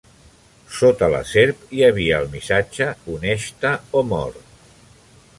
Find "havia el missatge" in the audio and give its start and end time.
1.87-2.87